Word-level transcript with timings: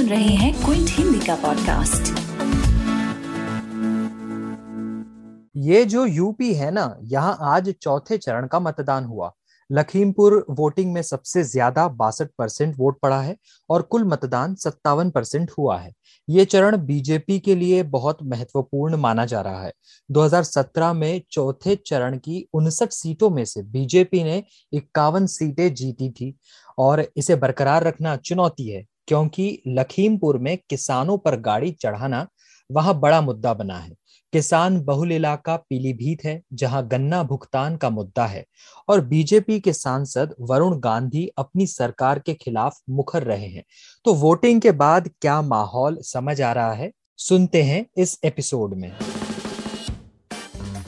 सुन 0.00 0.08
रहे 0.08 0.34
हैं 0.34 0.52
क्विंट 0.54 0.90
हिंदी 0.90 1.18
का 1.18 1.34
पॉडकास्ट 1.36 2.08
ये 5.56 5.84
जो 5.84 6.04
यूपी 6.06 6.52
है 6.54 6.70
ना, 6.70 6.96
यहाँ 7.02 7.36
आज 7.40 7.68
चौथे 7.82 8.16
चरण 8.18 8.46
का 8.46 8.60
मतदान 8.60 9.04
हुआ। 9.04 9.30
लखीमपुर 9.70 10.44
वोटिंग 10.50 10.92
में 10.92 11.00
सबसे 11.02 11.42
ज़्यादा 11.42 11.86
बासठ 11.88 12.28
परसेंट 12.38 12.74
वोट 12.78 12.98
पड़ा 13.00 13.20
है 13.20 13.36
और 13.70 13.82
कुल 13.82 14.04
मतदान 14.04 14.54
सत्तावन 14.54 15.10
परसेंट 15.10 15.50
हुआ 15.58 15.76
है। 15.78 15.92
ये 16.28 16.44
चरण 16.44 16.76
बीजेपी 16.76 17.38
के 17.38 17.54
लिए 17.54 17.82
बहुत 17.90 18.22
महत्वपूर्ण 18.22 18.96
माना 18.96 19.26
जा 19.26 19.40
रहा 19.40 19.62
है। 19.62 19.72
2017 20.10 20.92
में 20.92 21.20
चौथे 21.30 21.76
चरण 21.76 22.16
की 22.18 22.46
उनसठ 22.54 22.92
सीटों 22.92 23.30
में 23.30 23.44
से 23.44 23.62
बीजेपी 23.64 24.22
ने 24.24 24.42
इक्यावन 24.72 25.26
सीटें 25.26 25.72
जीती 25.74 26.10
थी 26.10 26.34
और 26.78 27.06
इसे 27.16 27.36
बरकरार 27.36 27.84
रखना 27.84 28.16
चुनौती 28.16 28.68
है। 28.68 28.84
क्योंकि 29.10 29.62
लखीमपुर 29.68 30.38
में 30.38 30.58
किसानों 30.70 31.18
पर 31.18 31.40
गाड़ी 31.40 31.70
चढ़ाना 31.70 32.28
वहाँ 32.72 33.00
बड़ा 33.00 33.20
मुद्दा 33.20 33.54
बना 33.54 33.78
है। 33.78 33.90
किसान 34.32 34.80
बहुल 34.80 35.12
इलाका 35.12 35.56
पीलीभीत 35.56 36.24
है, 36.24 36.42
जहाँ 36.52 36.88
गन्ना 36.88 37.22
भुगतान 37.22 37.76
का 37.76 37.90
मुद्दा 37.90 38.26
है, 38.26 38.46
और 38.88 39.00
बीजेपी 39.00 39.60
के 39.60 39.72
सांसद 39.72 40.34
वरुण 40.40 40.80
गांधी 40.80 41.30
अपनी 41.38 41.66
सरकार 41.66 42.18
के 42.18 42.34
खिलाफ 42.34 42.78
मुखर 42.90 43.22
रहे 43.22 43.46
हैं। 43.46 43.64
तो 44.04 44.14
वोटिंग 44.14 44.60
के 44.60 44.72
बाद 44.72 45.08
क्या 45.08 45.42
माहौल 45.42 45.98
समझ 46.00 46.42
आ 46.42 46.52
रहा 46.52 46.72
है? 46.72 46.92
सुनते 47.16 47.62
हैं 47.62 47.86
इस 47.96 48.20
एपिसोड 48.24 48.74
में। 48.74 48.92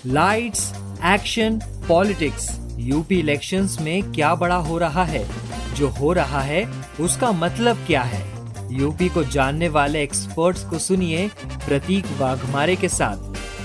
Lights 0.06 0.72
action 1.04 1.60
politics 1.88 2.60
UP 2.78 3.18
elections 3.18 3.78
में 3.80 4.12
क्या 4.12 4.34
बड़ा 4.34 4.56
हो 4.56 4.78
रहा 4.78 5.04
है? 5.04 5.41
जो 5.74 5.88
हो 5.88 6.12
रहा 6.12 6.40
है, 6.40 6.64
उसका 7.00 7.32
मतलब 7.32 7.76
क्या 7.86 8.02
है? 8.02 8.32
यूपी 8.70 9.08
को 9.08 9.24
जानने 9.24 9.68
वाले 9.68 10.02
एक्सपर्ट्स 10.02 10.64
को 10.64 10.78
सुनिए 10.78 11.28
प्रतीक 11.68 12.06
वाघमारे 12.18 12.76
के 12.76 12.88
साथ। 12.88 13.16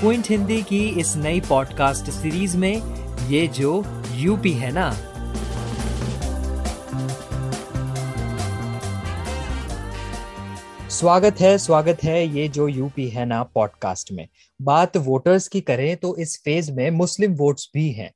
क्विंट 0.02 0.30
हिंदी 0.30 0.64
की 0.64 0.90
इस 0.90 1.16
नई 1.16 1.42
पॉडकास्ट 1.42 2.10
सीरीज़ 2.10 2.58
में 2.58 2.82
ये 3.28 3.48
जो 3.48 3.84
यूपी 4.12 4.54
है 4.54 4.72
ना? 4.72 4.96
स्वागत 10.90 11.36
है 11.40 11.58
स्वागत 11.58 12.04
है, 12.04 12.38
ये 12.38 12.48
जो 12.48 12.68
यूपी 12.68 13.10
है 13.10 13.26
ना 13.26 13.44
पॉडकास्ट 13.44 14.12
में। 14.12 14.28
बात 14.62 14.98
वोटर्स 14.98 15.48
की 15.48 15.62
करें 15.62 15.98
तो 15.98 16.16
इस 16.18 16.42
फ़ेज़ 16.46 16.72
में 16.72 16.92
मुस्लिम 16.92 17.34
वोट्स 17.34 17.70
भी 17.74 17.92
हैं। 17.92 18.12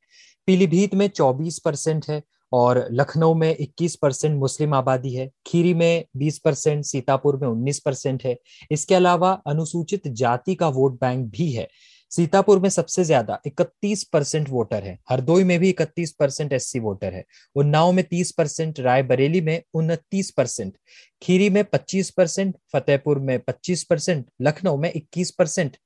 पीलीभीत 0.46 0.96
में 0.96 1.08
24 1.08 1.60
परसेंट 1.60 2.06
है 2.10 2.24
और 2.54 2.88
लखनऊ 2.92 3.34
में 3.34 3.56
21 3.58 3.96
परसेंट 3.96 4.40
मुस्लिम 4.40 4.74
आबादी 4.74 5.14
है, 5.14 5.30
खीरी 5.48 5.74
में 5.74 6.06
20 6.18 6.40
परसेंट, 6.40 6.86
सीतापुर 6.86 7.38
में 7.38 7.48
19 7.48 7.80
परसेंट 7.80 8.24
है। 8.24 8.38
इसके 8.72 8.96
अलावा 8.96 9.32
अनुसूचित 9.48 10.08
जाति 10.08 10.56
का 10.56 10.68
वोट 10.68 11.00
बैंक 11.02 11.32
भी 11.32 11.52
है। 11.52 11.68
सीतापुर 12.12 12.60
में 12.60 12.70
सबसे 12.70 13.04
ज़्यादा 13.04 13.40
31 13.48 14.04
परसेंट 14.04 14.50
वोटर 14.50 14.84
है, 14.84 14.98
हरदोई 15.10 15.44
में 15.44 15.60
भी 15.60 15.70
31 15.70 16.12
परसेंट 16.12 16.54
एस 16.54 16.74
वोटर 16.76 17.14
है, 17.14 17.24
उन्नाव 17.56 17.92
में 17.92 18.04
30 18.04 18.32
परसेंट, 18.32 18.80
रायबरेली 18.80 19.42
में 19.42 19.62
उनतीस 19.74 20.32
परसेंट, 20.32 20.78
खीरी 21.22 21.50
में 21.50 21.64
25 21.64 22.10
परसेंट, 22.10 22.56
फतेहपुर 22.74 23.20
में 23.20 23.40
25 23.40 23.84
परसेंट, 23.84 24.26
लखनऊ 24.42 24.78
में 24.78 24.92
21 24.96 25.32
परसेंट, 25.32 25.78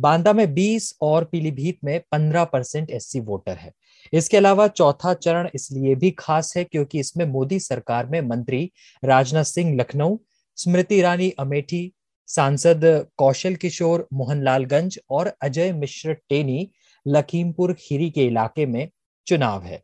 बांदा 0.00 0.32
में 0.32 0.54
20 0.54 0.94
और 1.02 1.24
पीलीभीत 1.24 1.78
में 1.84 2.00
15 2.12 2.44
परसेंट 2.44 2.90
एस 2.90 3.12
वोटर 3.16 3.56
है। 3.56 3.72
इसके 4.12 4.36
अलावा 4.36 4.66
चौथा 4.68 5.14
चरण 5.14 5.48
इसलिए 5.54 5.94
भी 5.94 6.10
खास 6.10 6.52
है 6.56 6.64
क्योंकि 6.64 7.00
इसमें 7.00 7.24
मोदी 7.26 7.58
सरकार 7.60 8.06
में 8.06 8.20
मंत्री 8.20 8.70
राजनाथ 9.02 9.44
सिंह 9.44 9.74
लखनऊ 9.76 10.16
स्मृति 10.58 10.94
ईरानी 10.94 11.30
अमेठी 11.38 11.92
सांसद 12.28 12.84
कौशल 13.16 13.54
किशोर 13.54 14.06
मोहनलालगंज 14.12 14.98
और 15.10 15.32
अजय 15.42 15.72
मिश्र 15.72 16.12
टेनी 16.28 16.68
लखीमपुर 17.06 17.72
खीरी 17.78 18.10
के 18.10 18.24
इलाके 18.26 18.66
में 18.66 18.88
चुनाव 19.26 19.62
है। 19.62 19.82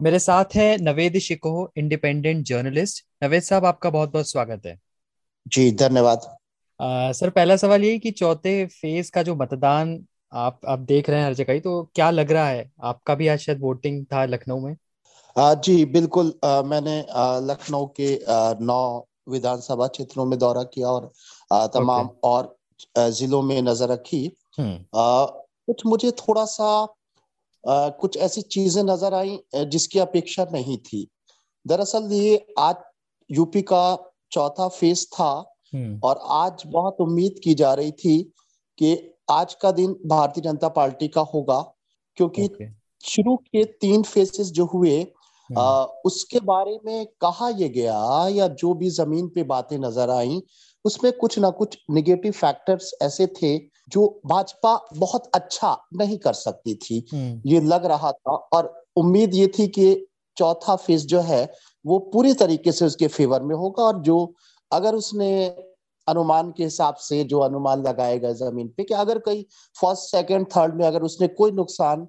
मेरे 0.00 0.18
साथ 0.18 0.56
है 0.56 0.76
नवेद 0.78 1.18
शिको 1.18 1.70
इंडिपेंडेंट 1.76 2.44
जर्नलिस्ट 2.46 3.04
नवेद 3.24 3.42
साहब 3.42 3.64
आपका 3.64 3.90
बहुत 3.90 4.12
बहुत 4.12 4.30
स्वागत 4.30 4.66
है। 4.66 4.78
जी 5.46 5.70
धन्यवाद। 5.72 6.20
सर 7.14 7.30
पहला 7.30 7.56
सवाल 7.56 7.84
ये 7.84 7.98
कि 7.98 8.10
चौथे 8.10 8.66
फ़ेज़ 8.66 9.10
का 9.10 9.22
जो 9.22 9.34
मतदान 9.36 9.98
आप 10.32 10.60
आप 10.66 10.78
देख 10.78 11.08
रहे 11.10 11.18
हैं 11.20 11.26
हर 11.26 11.34
जगह 11.34 11.52
ही 11.52 11.60
तो 11.60 11.82
क्या 11.94 12.10
लग 12.10 12.32
रहा 12.32 12.48
है 12.48 12.70
आपका 12.82 13.14
भी 13.14 13.28
आज 13.28 13.38
शायद 13.38 13.60
वोटिंग 13.60 14.04
था 14.06 14.24
लखनऊ 14.24 14.60
में 14.60 14.76
आ, 15.36 15.54
जी 15.54 15.84
बिल्कुल 15.86 16.32
आ, 16.44 16.62
मैंने 16.62 16.98
लखनऊ 17.42 17.86
के 17.96 18.14
आ, 18.24 18.54
नौ 18.60 19.06
विधानसभा 19.28 19.86
क्षेत्रों 19.88 20.24
में 20.24 20.38
दौरा 20.38 20.62
किया 20.64 20.88
और 20.88 21.10
आ, 21.50 21.66
तमाम 21.68 22.06
okay. 22.06 22.18
और 22.24 22.56
जिलों 23.10 23.42
में 23.42 23.60
नज़र 23.62 23.88
रखी 23.88 24.24
हम्म। 24.58 24.84
कुछ 24.92 25.86
मुझे 25.86 26.10
थोड़ा 26.18 26.44
सा 26.46 26.70
आ, 27.64 27.88
कुछ 27.90 28.16
ऐसी 28.18 28.42
चीज़ें 28.42 28.82
नज़र 28.84 29.14
आई 29.14 29.38
जिसकी 29.54 29.98
अपेक्षा 29.98 30.46
नहीं 30.52 30.76
थी 30.78 31.06
दरअसल 31.66 32.12
ये 32.12 32.46
आज 32.58 32.76
यूपी 33.30 33.62
का 33.62 33.84
चौथा 34.32 34.68
फ़ेज़ 34.68 35.06
था 35.08 35.32
हम्म। 35.74 35.98
और 36.04 36.20
आज 36.34 36.62
बहुत 36.66 37.00
उम्मीद 37.00 37.40
की 37.44 37.54
जा 37.54 37.72
रही 37.74 37.92
थी 37.94 38.22
कि 38.78 38.94
आज 39.28 39.54
का 39.54 39.70
दिन 39.72 39.96
भारतीय 40.06 40.42
जनता 40.42 40.68
पार्टी 40.70 41.08
का 41.08 41.20
होगा 41.34 41.60
क्योंकि 42.18 42.42
okay. 42.42 42.68
शुरू 43.04 43.36
के 43.36 43.64
तीन 43.64 44.02
फेसेस 44.02 44.50
जो 44.50 44.64
हुए 44.64 45.00
आ, 45.00 45.60
हम्म। 45.60 46.00
उसके 46.04 46.40
बारे 46.40 46.78
में 46.86 47.06
कहा 47.20 47.48
यह 47.48 47.68
गया 47.68 48.28
या 48.28 48.46
जो 48.54 48.72
भी 48.74 48.88
ज़मीन 48.90 49.28
पे 49.28 49.42
बातें 49.44 49.76
नज़र 49.78 50.10
आई 50.10 50.40
उसमें 50.84 51.12
कुछ 51.12 51.38
ना 51.38 51.50
कुछ 51.50 51.76
निगेटिव 51.90 52.32
फैक्टर्स 52.32 52.90
ऐसे 53.02 53.26
थे 53.36 53.56
जो 53.88 54.06
भाजपा 54.26 54.74
बहुत 54.96 55.30
अच्छा 55.34 55.76
नहीं 55.94 56.18
कर 56.18 56.32
सकती 56.32 56.74
थी 56.74 57.04
हम्म। 57.12 57.40
ये 57.46 57.60
लग 57.62 57.84
रहा 57.84 58.12
था 58.12 58.34
और 58.52 58.72
उम्मीद 58.96 59.34
ये 59.34 59.46
थी 59.48 59.66
कि 59.68 59.94
चौथा 60.36 60.76
फ़ेज़ 60.76 61.06
जो 61.06 61.20
है 61.20 61.44
वो 61.84 61.98
पूरी 62.12 62.32
तरीके 62.34 62.72
से 62.72 62.84
उसके 62.84 63.08
फेवर 63.08 63.42
में 63.42 63.54
होगा 63.54 63.82
और 63.82 64.00
जो 64.00 64.18
अगर 64.70 64.94
उसने 64.94 65.30
अनुमान 66.08 66.50
के 66.50 66.64
हिसाब 66.64 66.94
से 67.00 67.22
जो 67.24 67.38
अनुमान 67.40 67.82
लगाएगा 67.82 68.32
ज़मीन 68.34 68.68
पे 68.68 68.84
कि 68.84 68.94
अगर 68.96 69.18
कोई 69.18 69.42
फ़र्स्ट 69.76 70.10
सेकंड 70.10 70.46
थर्ड 70.46 70.74
में 70.74 70.86
अगर 70.86 71.02
उसने 71.02 71.28
कोई 71.34 71.52
नुकसान 71.52 72.06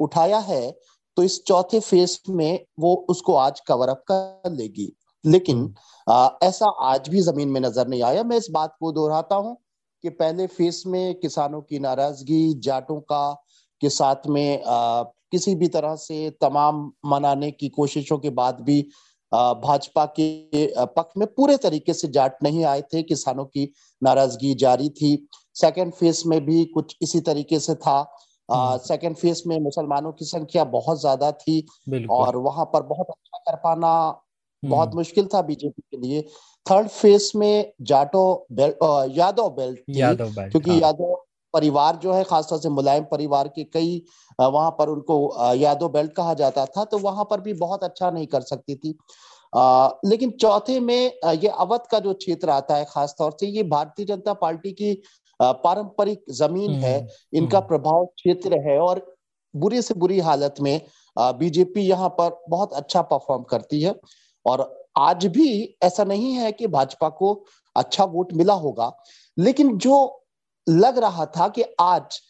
उठाया 0.00 0.38
है 0.44 0.70
तो 1.16 1.22
इस 1.22 1.42
चौथे 1.44 1.80
फ़ेज़ 1.80 2.18
में 2.30 2.64
वो 2.80 2.94
उसको 3.10 3.34
आज 3.36 3.60
कवर 3.68 3.88
अप 3.88 4.02
कर 4.10 4.50
लेगी 4.52 4.92
लेकिन 5.24 5.56
हम्म। 5.56 6.12
आ, 6.12 6.28
ऐसा 6.42 6.70
आज 6.84 7.08
भी 7.08 7.20
ज़मीन 7.22 7.48
में 7.48 7.60
नज़र 7.60 7.88
नहीं 7.88 8.02
आया 8.02 8.22
मैं 8.22 8.36
इस 8.36 8.46
बात 8.50 8.76
को 8.80 8.92
दोहराता 8.92 9.36
हूँ 9.36 9.56
कि 10.04 10.08
पहले 10.10 10.46
फ़ेज़ 10.48 10.82
में 10.86 11.14
किसानों 11.14 11.60
की 11.62 11.78
नाराज़गी 11.78 12.42
जाटों 12.60 13.00
का 13.02 13.32
के 13.80 13.88
साथ 13.90 14.26
में 14.28 14.62
आ, 14.62 15.02
किसी 15.32 15.54
भी 15.54 15.68
तरह 15.68 15.94
से 15.96 16.30
तमाम 16.40 16.90
मनाने 17.06 17.50
की 17.52 17.68
कोशिशों 17.70 18.18
के 18.18 18.30
बाद 18.32 18.60
भी 18.60 18.80
भाजपा 19.32 20.04
के 20.18 20.66
पक्ष 20.86 21.18
में 21.18 21.26
पूरे 21.26 21.56
तरीके 21.56 21.94
से 21.94 22.08
जाट 22.08 22.42
नहीं 22.42 22.64
आए 22.64 22.82
थे 22.82 23.02
किसानों 23.02 23.44
की 23.46 23.70
नाराज़गी 24.02 24.54
जारी 24.54 24.88
थी 24.90 25.16
सेकेंड 25.56 25.92
फ़ेज़ 25.92 26.22
में 26.26 26.44
भी 26.44 26.64
कुछ 26.64 26.96
इसी 27.02 27.20
तरीके 27.20 27.58
से 27.58 27.74
था 27.76 28.02
सेकेंड 28.48 29.04
हम्म। 29.04 29.20
फ़ेज़ 29.20 29.42
में 29.46 29.58
मुसलमानों 29.60 30.12
की 30.12 30.24
संख्या 30.24 30.64
बहुत 30.70 31.00
ज़्यादा 31.00 31.30
थी 31.32 31.60
और 32.10 32.36
वहाँ 32.38 32.64
पर 32.64 32.82
बहुत 32.84 33.06
अच्छा 33.10 33.38
कर 33.38 33.56
पाना 33.56 33.90
बहुत 34.62 34.88
हम्म। 34.88 34.98
मुश्किल 34.98 35.26
था 35.34 35.40
बीजेपी 35.42 35.82
के 35.82 35.96
लिए 35.96 36.22
थर्ड 36.66 36.88
फ़ेज़ 36.88 37.30
में 37.36 37.72
जाटो 37.82 38.46
belt 38.52 38.78
Yadav 39.16 39.50
belt 39.50 39.82
Yadav 39.88 40.30
belt 40.30 40.52
क्योंकि 40.52 40.70
हाँ। 40.70 40.78
यादव 40.78 41.14
परिवार 41.54 41.96
जो 41.96 42.12
है 42.12 42.24
खासतौर 42.24 42.58
से 42.58 42.68
मुलायम 42.70 43.04
परिवार 43.04 43.48
के 43.48 43.64
कई 43.66 44.02
वहाँ 44.38 44.70
पर 44.70 44.88
उनको 44.88 45.54
यादव 45.54 45.88
बेल्ट 45.88 46.12
कहा 46.12 46.34
जाता 46.34 46.64
था 46.66 46.84
तो 46.84 46.98
वहाँ 46.98 47.24
पर 47.30 47.40
भी 47.40 47.52
बहुत 47.56 47.84
अच्छा 47.84 48.10
नहीं 48.10 48.26
कर 48.26 48.40
सकती 48.42 48.74
थी 48.74 48.94
आ, 49.52 49.88
लेकिन 50.04 50.30
चौथे 50.32 50.78
में 50.80 51.12
ये 51.34 51.48
अवध 51.48 51.86
का 51.90 51.98
जो 52.00 52.14
क्षेत्र 52.14 52.50
आता 52.50 52.76
है 52.76 52.84
खासतौर 52.84 53.36
से 53.40 53.46
ये 53.48 53.62
भारतीय 53.66 54.06
जनता 54.06 54.32
पार्टी 54.36 54.72
की 54.72 54.94
पारंपरिक 55.40 56.24
ज़मीन 56.32 56.70
है 56.74 56.96
हम्म, 56.96 57.08
इनका 57.32 57.58
हम्म। 57.58 57.68
प्रभाव 57.68 58.04
क्षेत्र 58.06 58.58
है 58.60 58.78
और 58.80 59.04
बुरी 59.54 59.82
से 59.82 59.94
बुरी 59.94 60.18
हालत 60.20 60.54
में 60.60 60.80
बीजेपी 61.16 61.80
यहाँ 61.80 62.08
पर 62.18 62.40
बहुत 62.48 62.72
अच्छा 62.72 63.02
परफॉर्म 63.04 63.42
करती 63.42 63.80
है 63.82 63.94
और 64.46 64.66
आज 64.98 65.26
भी 65.28 65.48
ऐसा 65.82 66.04
नहीं 66.04 66.32
है 66.32 66.50
कि 66.52 66.66
भाजपा 66.66 67.08
को 67.10 67.32
अच्छा 67.76 68.04
वोट 68.06 68.32
मिला 68.32 68.54
होगा 68.56 68.90
लेकिन 69.36 69.76
जो 69.78 69.96
लग 70.68 70.98
रहा 70.98 71.26
था 71.26 71.48
कि 71.48 71.64
आज 71.80 72.20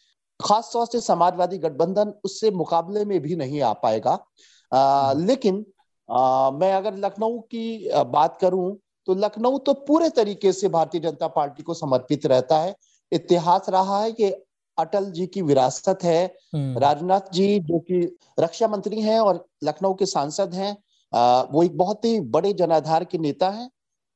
खास 0.41 0.69
तौर 0.73 0.85
से 0.85 1.01
समाजवादी 1.01 1.57
गठबंधन 1.57 2.13
उससे 2.23 2.51
मुकाबले 2.51 3.05
में 3.05 3.19
भी 3.19 3.35
नहीं 3.35 3.61
आ 3.61 3.73
पाएगा। 3.73 4.25
आ, 4.73 5.11
हम्म। 5.11 5.25
लेकिन 5.25 5.65
आ, 6.11 6.51
मैं 6.51 6.73
अगर 6.73 6.97
लखनऊ 6.97 7.39
की 7.39 7.89
बात 7.93 8.37
करूँ 8.41 8.77
तो 9.05 9.15
लखनऊ 9.15 9.57
तो 9.57 9.73
पूरे 9.73 10.09
तरीके 10.09 10.51
से 10.51 10.67
भारतीय 10.67 11.01
जनता 11.01 11.27
पार्टी 11.27 11.63
को 11.63 11.73
समर्पित 11.73 12.25
रहता 12.25 12.59
है। 12.59 12.75
इतिहास 13.11 13.69
रहा 13.69 14.01
है 14.01 14.11
कि 14.11 14.31
अटल 14.77 15.11
जी 15.11 15.27
की 15.27 15.41
विरासत 15.41 15.99
है। 16.03 16.35
हम्म। 16.53 16.77
राजनाथ 16.77 17.21
जी 17.33 17.59
जो 17.59 17.79
कि 17.79 18.17
रक्षा 18.39 18.67
मंत्री 18.67 19.01
हैं 19.01 19.19
और 19.19 19.45
लखनऊ 19.63 19.93
के 19.93 20.05
सांसद 20.05 20.53
हैं 20.53 20.77
वो 21.51 21.63
एक 21.63 21.77
बहुत 21.77 22.05
ही 22.05 22.19
बड़े 22.19 22.53
जनाधार 22.53 23.03
के 23.03 23.17
नेता 23.17 23.49
हैं। 23.49 23.71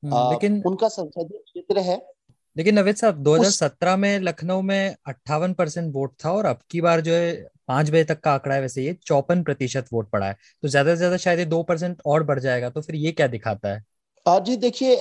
हम्म, 0.06 0.32
लेकिन 0.32 0.64
उनका 0.66 0.88
संसदीय 0.88 1.38
क्षेत्र 1.38 1.80
है। 1.80 2.13
लेकिन 2.56 2.76
नवेद 2.80 2.96
साहब 2.96 3.24
2017 3.24 3.96
में 3.98 4.20
लखनऊ 4.20 4.62
में 4.62 4.96
अट्ठावन 5.08 5.54
परसेंट 5.54 5.94
वोट 5.94 6.14
था 6.26 6.32
और 6.32 6.46
अब 6.46 6.60
की 6.72 6.82
बार 6.82 7.02
जो 7.02 7.14
है 7.14 7.32
पाँच 7.68 7.90
बजे 7.90 8.04
तक 8.04 8.20
का 8.20 8.32
आंकड़ा 8.34 8.56
है 8.56 8.62
वैसे 8.62 8.84
ये 8.84 8.98
चौपन 9.06 9.44
प्रतिशत 9.44 9.86
वोट 9.94 10.10
पड़ा 10.10 10.26
है। 10.26 10.38
तो 10.64 10.68
ज़्यादा 10.68 10.92
से 10.92 10.98
ज़्यादा 10.98 11.18
शायद 11.18 11.40
ये 11.40 11.46
दो 11.46 11.62
परसेंट 11.64 12.02
और 12.06 12.24
बढ़ 12.24 12.40
जाएगा 12.40 12.70
तो 12.70 12.82
फिर 12.82 12.96
ये 12.96 13.12
क्या 13.12 13.28
दिखाता 13.28 13.70
है? 13.70 13.84
जी 14.26 14.56
देखिए 14.58 14.96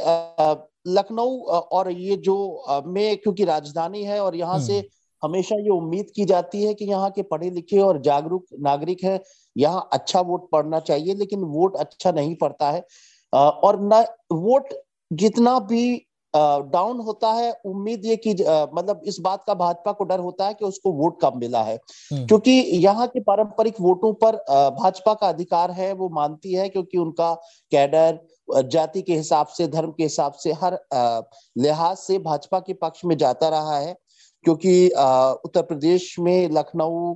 लखनऊ 0.88 1.38
और 1.49 1.90
ये 1.90 2.16
जो 2.19 2.82
में 2.87 3.16
क्योंकि 3.16 3.44
राजधानी 3.44 4.02
है 4.05 4.20
और 4.20 4.37
यहाँ 4.37 4.58
से 4.60 4.78
हम्म। 4.78 4.88
हमेशा 5.22 5.56
ये 5.56 5.70
उम्मीद 5.70 6.06
की 6.16 6.25
जाती 6.25 6.62
है 6.62 6.72
कि 6.75 6.84
यहाँ 6.84 7.10
के 7.10 7.22
पढ़े 7.25 7.50
लिखे 7.50 7.78
और 7.78 8.00
जागरूक 8.02 8.46
नागरिक 8.60 9.05
हैं 9.05 9.19
यहाँ 9.56 9.88
अच्छा 9.93 10.20
वोट 10.20 10.48
पड़ना 10.50 10.81
चाहिए 10.81 11.14
लेकिन 11.14 11.40
वोट 11.50 11.76
अच्छा 11.76 12.12
नहीं 12.12 12.34
पड़ता 12.37 12.70
है। 12.70 12.82
और 13.32 13.78
न 13.82 14.05
वोट 14.32 14.75
जितना 15.10 15.58
भी 15.58 15.84
डाउन 16.34 17.00
होता 17.00 17.32
है 17.32 17.50
उम्मीद 17.67 18.05
ये 18.05 18.17
कि 18.17 18.32
मतलब 18.75 19.00
इस 19.06 19.19
बात 19.20 19.43
का 19.46 19.55
भाजपा 19.55 19.93
को 19.93 20.05
डर 20.05 20.19
होता 20.20 20.46
है 20.46 20.55
कि 20.55 20.64
उसको 20.64 20.93
वोट 20.93 21.20
कम 21.20 21.38
मिला 21.38 21.62
है 21.62 21.75
हम्म। 22.11 22.26
क्योंकि 22.26 22.50
यहाँ 22.76 23.06
के 23.06 23.20
पारंपरिक 23.23 23.81
वोटों 23.81 24.12
पर 24.14 24.37
भाजपा 24.75 25.14
का 25.14 25.29
अधिकार 25.29 25.70
है 25.70 25.93
वो 25.94 26.08
मानती 26.11 26.52
है 26.52 26.69
क्योंकि 26.69 26.99
उनका 26.99 27.32
कैडर 27.73 28.20
जाति 28.64 29.02
के 29.02 29.17
हिसाब 29.17 29.46
से 29.49 29.67
धर्म 29.69 29.90
के 29.90 30.02
हिसाब 30.02 30.32
से 30.34 30.52
हर 30.62 30.79
लिहाज 31.56 31.96
से 31.99 32.19
भाजपा 32.20 32.61
के 32.61 32.73
पक्ष 32.79 33.05
में 33.05 33.17
जाता 33.17 33.49
रहा 33.49 33.79
है 33.79 33.94
क्योंकि 34.44 34.88
उत्तर 34.88 35.62
प्रदेश 35.62 36.14
में 36.19 36.49
लखनऊ 36.50 37.14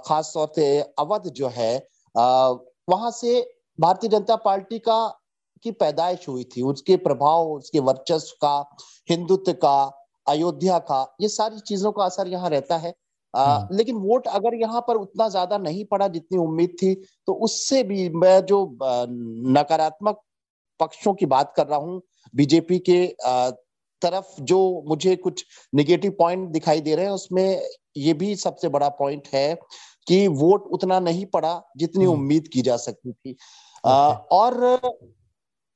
खास 0.00 0.30
तौर 0.34 0.52
से 0.54 0.68
अवध 0.98 1.28
जो 1.32 1.48
है 1.50 1.74
वहाँ 2.14 3.10
से 3.12 3.40
भारतीय 3.78 4.10
जनता 4.10 4.36
पार्टी 4.38 4.78
का 4.78 5.00
की 5.62 5.70
पैदाइश 5.76 6.28
हुई 6.28 6.44
थी 6.46 6.62
उसके 6.64 6.96
प्रभाव 6.98 7.50
उसके 7.50 7.80
वर्चस्व 7.82 8.36
का 8.42 8.58
हिंदुत्व 9.08 9.52
का 9.62 9.78
अयोध्या 10.26 10.78
का 10.84 11.02
ये 11.20 11.28
सारी 11.28 11.60
चीज़ों 11.62 11.92
का 11.92 12.04
असर 12.04 12.28
यहाँ 12.28 12.50
रहता 12.50 12.76
है 12.76 12.94
आ, 13.34 13.44
हम्म। 13.44 13.76
लेकिन 13.76 13.96
वोट 13.98 14.26
अगर 14.28 14.54
यहाँ 14.54 14.80
पर 14.80 14.96
उतना 14.96 15.28
ज़्यादा 15.28 15.58
नहीं 15.58 15.84
पड़ा 15.84 16.06
जितनी 16.08 16.38
उम्मीद 16.38 16.76
थी 16.82 16.94
तो 17.28 17.32
उससे 17.44 17.82
भी 17.82 18.08
मैं 18.14 18.40
जो 18.46 18.64
नकारात्मक 19.50 20.20
पक्षों 20.80 21.14
की 21.14 21.26
बात 21.28 21.52
कर 21.56 21.66
रहा 21.66 21.78
हूँ 21.78 22.00
बीजेपी 22.34 22.78
के 22.80 23.04
आ, 23.26 23.50
तरफ़ 24.02 24.40
जो 24.42 24.58
मुझे 24.86 25.14
कुछ 25.18 25.44
निगेटिव 25.72 26.14
पॉइंट 26.18 26.48
दिखाई 26.50 26.80
दे 26.80 26.94
रहे 26.94 27.04
हैं 27.04 27.12
उसमें 27.12 27.62
ये 27.98 28.12
भी 28.14 28.34
सबसे 28.36 28.68
बड़ा 28.68 28.88
पॉइंट 28.98 29.28
है 29.34 29.54
कि 30.06 30.26
वोट 30.34 30.66
उतना 30.72 30.98
नहीं 31.00 31.24
पड़ा 31.28 31.60
जितनी 31.76 32.04
हम्म। 32.04 32.14
उम्मीद 32.14 32.48
की 32.48 32.62
जा 32.62 32.76
सकती 32.78 33.12
थी 33.12 33.36
आ, 33.84 34.10
और 34.12 34.80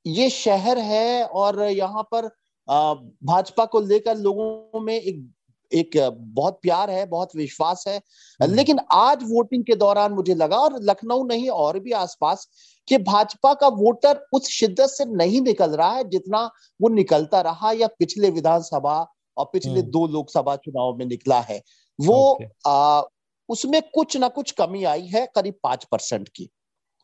ये 0.06 0.28
शहर 0.30 0.78
है 0.80 1.24
और 1.24 1.62
यहाँ 1.62 2.02
पर 2.12 2.26
भाजपा 2.68 3.64
को 3.66 3.80
लेकर 3.82 4.16
लोगों 4.18 4.80
में 4.80 4.94
एक 4.94 5.30
एक 5.72 5.96
बहुत 6.34 6.58
प्यार 6.62 6.90
है 6.90 7.04
बहुत 7.06 7.34
विश्वास 7.36 7.84
है 7.88 7.96
हम्म। 7.96 8.54
लेकिन 8.54 8.78
आज 8.92 9.22
वोटिंग 9.22 9.64
के 9.64 9.74
दौरान 9.74 10.12
मुझे 10.12 10.34
लगा 10.34 10.58
और 10.58 10.78
लखनऊ 10.82 11.24
नहीं 11.26 11.48
और 11.50 11.78
भी 11.78 11.92
आसपास 11.92 12.46
कि 12.88 12.98
भाजपा 13.00 13.52
का 13.54 13.68
वोटर 13.76 14.20
उस 14.32 14.48
शिद्दत 14.50 14.88
से 14.88 15.04
नहीं 15.12 15.40
निकल 15.40 15.70
रहा 15.70 15.90
है 15.90 16.08
जितना 16.10 16.44
वो 16.80 16.88
निकलता 16.90 17.40
रहा 17.40 17.72
या 17.72 17.86
पिछले 17.98 18.30
विधानसभा 18.30 18.98
और 19.36 19.50
पिछले 19.52 19.72
हम्म। 19.72 19.90
दो 19.90 20.06
लोकसभा 20.08 20.56
चुनाव 20.56 20.96
में 20.96 21.06
निकला 21.06 21.40
है 21.40 21.60
वो 21.98 22.38
आ, 22.66 23.02
उसमें 23.48 23.80
कुछ 23.84 24.16
ना 24.16 24.28
कुछ 24.30 24.50
कमी 24.52 24.84
आई 24.86 25.06
है 25.06 25.26
करीब 25.34 25.54
पाँच 25.62 25.84
परसेंट 25.84 26.28
की 26.28 26.48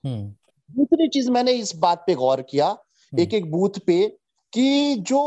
हम्म। 0.05 0.27
दूसरी 0.71 1.09
चीज़ 1.09 1.31
मैंने 1.31 1.53
इस 1.55 1.75
बात 1.77 2.05
पे 2.07 2.15
गौर 2.15 2.43
किया 2.43 2.77
एक 3.13 3.29
हम्म। 3.29 3.37
एक 3.37 3.51
बूथ 3.51 3.79
पे 3.87 4.07
कि 4.53 4.95
जो 5.01 5.23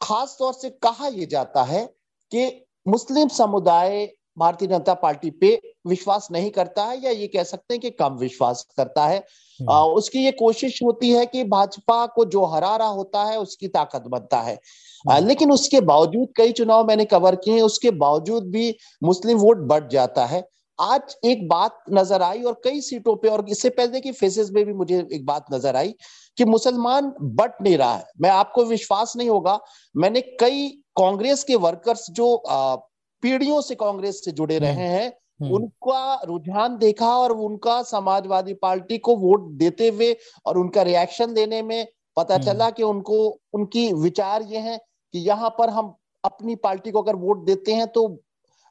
खास 0.00 0.36
तौर 0.38 0.52
से 0.52 0.70
कहा 0.82 1.06
यह 1.06 1.26
जाता 1.26 1.62
है 1.62 1.84
कि 2.32 2.46
मुस्लिम 2.86 3.28
समुदाय 3.28 4.06
भारतीय 4.38 4.68
जनता 4.68 4.94
पार्टी 4.94 5.30
पे 5.30 5.60
विश्वास 5.86 6.28
नहीं 6.32 6.50
करता 6.50 6.84
है 6.84 6.98
या 7.04 7.10
ये 7.10 7.26
कह 7.26 7.42
सकते 7.42 7.74
हैं 7.74 7.80
कि 7.80 7.90
कम 7.90 8.16
विश्वास 8.16 8.66
करता 8.76 9.06
है 9.06 9.18
हम्म। 9.18 9.70
आ, 9.70 9.82
उसकी 9.82 10.24
ये 10.24 10.30
कोशिश 10.32 10.82
होती 10.82 11.10
है 11.10 11.26
कि 11.26 11.44
भाजपा 11.44 12.04
को 12.06 12.24
जो 12.24 12.44
हरा 12.44 12.74
रहा 12.76 12.88
होता 12.88 13.24
है 13.24 13.38
उसकी 13.38 13.68
ताकत 13.68 14.06
बनता 14.06 14.40
है 14.40 14.54
आ, 14.54 15.14
हम्म। 15.14 15.26
लेकिन 15.26 15.52
उसके 15.52 15.80
बावजूद 15.82 16.28
कई 16.36 16.52
चुनाव 16.52 16.86
मैंने 16.86 17.04
कवर 17.04 17.36
किए 17.36 17.54
हैं 17.54 17.62
उसके 17.62 17.90
बावजूद 17.98 18.50
भी 18.50 18.74
मुस्लिम 19.02 19.38
वोट 19.38 19.58
बढ़ 19.66 19.88
जाता 19.88 20.26
है 20.26 20.46
आज 20.78 21.16
एक 21.24 21.46
बात 21.48 21.78
नज़र 21.90 22.22
आई 22.22 22.42
और 22.42 22.60
कई 22.64 22.80
सीटों 22.80 23.14
पे 23.16 23.28
और 23.28 23.44
इससे 23.48 23.70
पहले 23.70 24.00
की 24.00 24.12
फेसेस 24.12 24.50
में 24.50 24.64
भी 24.64 24.72
मुझे 24.72 24.98
एक 25.12 25.24
बात 25.26 25.46
नज़र 25.52 25.76
आई 25.76 25.94
कि 26.38 26.44
मुसलमान 26.44 27.12
बट 27.20 27.62
नहीं 27.62 27.76
रहा 27.78 27.94
है 27.94 28.06
मैं 28.20 28.30
आपको 28.30 28.64
विश्वास 28.64 29.12
नहीं 29.16 29.28
होगा 29.28 29.58
मैंने 29.94 30.20
कई 30.40 30.68
कांग्रेस 30.98 31.44
के 31.44 31.56
वर्कर्स 31.56 32.06
जो 32.10 32.42
पीढ़ियों 32.46 33.60
से 33.60 33.74
कांग्रेस 33.74 34.20
से 34.24 34.32
जुड़े 34.32 34.58
रहे 34.58 34.70
हम्म, 34.70 34.82
हैं 34.82 35.12
हम्म। 35.42 35.54
उनका 35.54 36.14
रुझान 36.24 36.76
देखा 36.78 37.16
और 37.18 37.32
उनका 37.32 37.82
समाजवादी 37.82 38.54
पार्टी 38.54 38.98
को 38.98 39.16
वोट 39.16 39.50
देते 39.56 39.88
हुए 39.88 40.16
और 40.46 40.58
उनका 40.58 40.82
रिएक्शन 40.82 41.34
देने 41.34 41.62
में 41.62 41.86
पता 42.16 42.34
हम्म। 42.34 42.44
चला 42.44 42.70
कि 42.70 42.82
उनको 42.82 43.18
उनकी 43.54 43.92
विचार 43.92 44.42
ये 44.42 44.58
है 44.60 44.78
कि 45.14 45.18
यहाँ 45.20 45.54
पर 45.58 45.70
हम 45.70 45.94
अपनी 46.24 46.54
पार्टी 46.56 46.90
को 46.90 47.02
अगर 47.02 47.16
वोट 47.16 47.44
देते 47.46 47.72
हैं 47.72 47.86
तो 47.88 48.06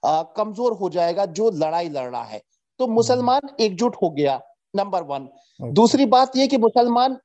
कमज़ोर 0.06 0.74
हो 0.74 0.90
जाएगा 0.90 1.26
जो 1.28 1.50
लड़ाई 1.56 1.90
लड़ 1.90 2.10
रहा 2.10 2.24
है। 2.24 2.42
तो 2.80 2.88
मुसलमान 2.88 3.50
एकजुट 3.60 3.96
हो 4.04 4.10
गया 4.10 4.40
नंबर 4.74 5.04
वन 5.04 5.28
दूसरी 5.60 6.06
बात 6.08 6.36
यह 6.38 6.48
कि 6.48 6.58
मुसलमान 6.58 7.18